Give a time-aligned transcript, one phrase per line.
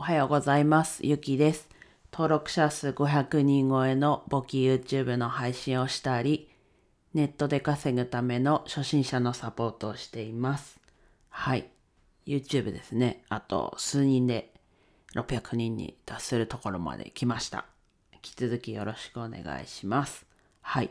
[0.00, 1.04] おはようございます。
[1.04, 1.68] ゆきです。
[2.10, 6.48] 登録者数500人超えの簿記 YouTube の配信をしたり、
[7.12, 10.80] ネットで稼ぐための初心者のサポートをしています。
[11.28, 11.68] はい。
[12.26, 13.24] YouTube ですね。
[13.28, 14.54] あと数人で
[15.16, 17.66] 600人に達するところまで来ました。
[18.14, 20.24] 引き続きよろしくお願いします。
[20.62, 20.88] はい。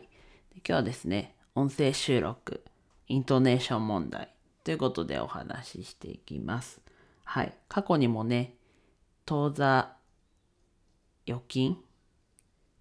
[0.58, 2.64] 今日はですね、音声収録、
[3.08, 4.30] イントネーション問題
[4.64, 6.80] ということでお話ししていきます。
[7.24, 7.58] はい。
[7.68, 8.54] 過去にもね、
[9.30, 9.96] 当座
[11.28, 11.78] 預金？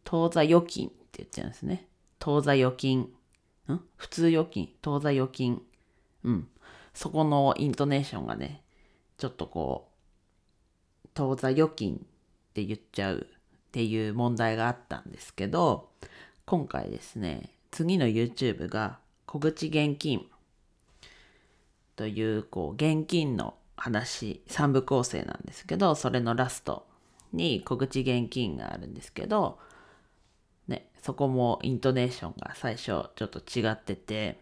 [0.02, 1.86] 当座預金って言っちゃうんですね。
[2.18, 3.00] 当座預金。
[3.70, 3.80] ん？
[3.96, 4.74] 普通預金。
[4.80, 5.60] 当座預金。
[6.24, 6.48] うん。
[6.94, 8.62] そこのイントネーションがね、
[9.18, 9.90] ちょっとこ
[11.04, 11.98] う、当座預金っ
[12.54, 15.90] て言っちゃうっていう問題があったんですけど、
[16.46, 20.26] 今回ですね、次の YouTube が小口現金
[21.94, 26.86] という、こう、現金の話、3部構成なんですけど、それのラスト
[27.32, 29.58] に小口現金があるんですけど、
[30.66, 34.40] ね、そこもイントネーションが最初ちょっと違ってて、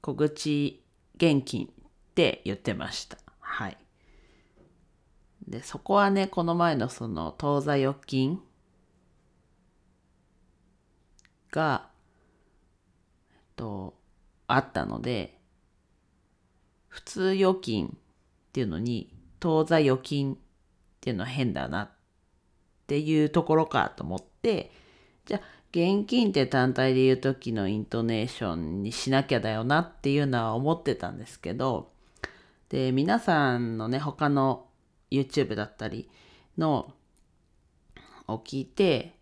[0.00, 0.82] 小口
[1.16, 1.68] 現金っ
[2.14, 3.18] て言ってました。
[3.40, 3.76] はい。
[5.46, 8.40] で、そこはね、この前のその当座預金
[11.50, 11.90] が、
[13.30, 13.94] えっと、
[14.46, 15.38] あったので、
[16.88, 17.96] 普通預金
[18.56, 20.36] っていうのに、当座預金っ
[21.02, 21.90] ていうのは変だなっ
[22.86, 24.72] ていうところかと思って、
[25.26, 25.40] じゃあ、
[25.72, 31.90] 現金って単体で言う時のイントネーションにしなきゃだよなっていうのは思ってたんですけど、
[32.70, 34.68] で、皆さんのね、他の
[35.10, 36.08] YouTube だったり
[36.56, 36.94] の
[38.26, 39.18] を聞いて、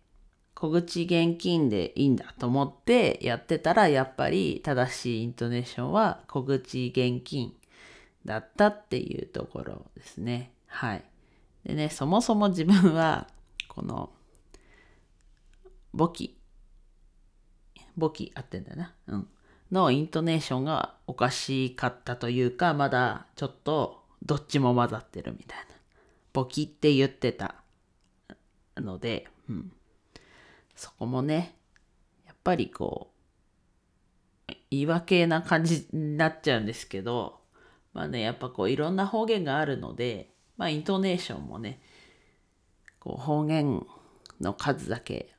[0.53, 7.53] 小口現金でいいんだと思ってやってたら、やっぱり正しいイントネーションは小口現金
[8.25, 10.51] だったっていうところですね。
[10.67, 11.03] はい。
[11.65, 13.27] でね、そもそも自分は、
[13.67, 14.09] この、
[15.93, 16.37] 簿記、
[17.95, 18.93] 簿記合ってんだな。
[19.07, 19.27] うん。
[19.71, 25.65] のイントネーションがおかしかったというか、まだちょっとどっちも混ざってるみたいな。
[26.33, 27.55] 簿記って言ってた
[28.77, 29.71] ので、うん。
[30.75, 31.55] そこもね、
[32.25, 33.11] やっぱりこ
[34.49, 37.39] う、言い訳な感じになっちゃうんですけど、
[37.95, 41.79] まあね、やっぱこういろんな方言があるので、まあイントネーションもね、
[42.99, 43.85] こう方言
[44.41, 45.33] の数だけ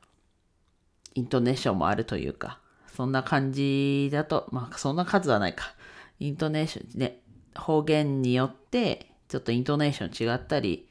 [1.15, 2.59] イントネーションもあるというか、
[2.97, 5.75] そんな感じだと、まあそんな数はないか。
[6.19, 7.21] イントネーションね、
[7.55, 10.89] 方言によってちょっとイントネーション違ったり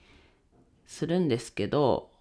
[0.85, 2.11] するんですけど、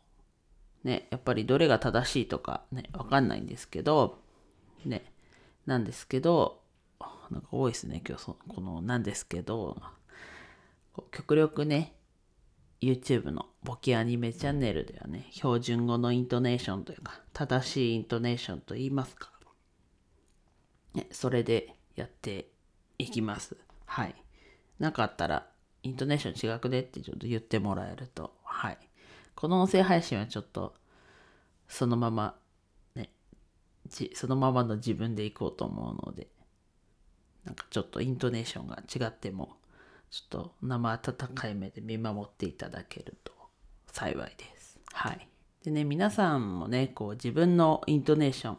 [0.84, 4.22] ね、やっぱりどれが正しいとかね、わかんないんですけど、
[4.86, 5.04] ね、
[5.66, 6.63] なんですけど、
[7.34, 9.76] なんか多いですね、今日そこのなんですけど、
[11.10, 11.96] 極力ね、
[12.80, 19.32] YouTube の簿記アニメチャンネルではね、標準語のイントネーションというか、正しいイントネーションと言いますか。
[20.94, 22.50] ね、それでやって
[22.98, 23.56] いきます。
[23.84, 24.14] はい。
[24.78, 25.48] なかったら、
[25.82, 28.78] イントネーション違くねってちょっと言ってもらえると、はい。
[29.34, 30.74] この音声配信はちょっと、
[31.66, 32.36] そのまま、
[32.94, 33.10] ね、
[33.88, 36.28] じそのままの自分でいこうと思うので、
[37.74, 39.56] ちょっとイントネーションが違っても、
[40.08, 43.32] ちょっと生温かい目で見守っていただけると
[43.88, 44.78] 幸いです。
[44.92, 45.28] はい。
[45.64, 48.58] でね、皆さんもね、こう自分のイントネーション、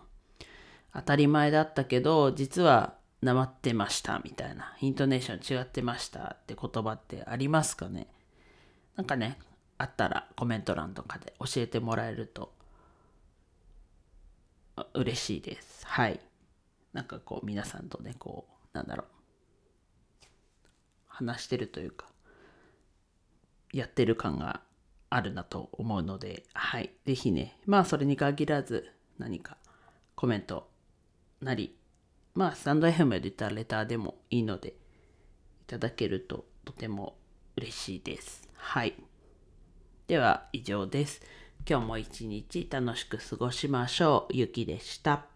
[0.94, 8.08] 当たり前だったけど、実はなまってましたみたいな、イントネーション違ってましたって言葉ってありますかね？
[8.98, 9.40] なんかね、
[9.78, 12.54] あったらコメント欄とかで教えてもらえると
[14.94, 15.88] 嬉しいです。
[15.88, 16.20] はい。
[16.92, 19.08] なんかこう皆さんとね、こう、なんだろう。
[21.08, 22.08] 話してるというか、
[23.72, 24.62] やってる感が
[25.10, 26.92] あるなと思うので、はい。
[27.06, 29.58] ぜひね、まあそれに限らず何か
[30.16, 30.70] コメント
[31.42, 31.78] なり、
[32.34, 34.74] まあスタンド FM で言ったらレターでもいいので、い
[35.68, 37.18] ただけるととても
[37.56, 38.50] 嬉しいです。
[38.56, 38.96] はい。
[40.08, 41.22] では以上です。
[41.68, 44.34] 今日も一日楽しく過ごしましょう。
[44.36, 45.35] ゆきでした。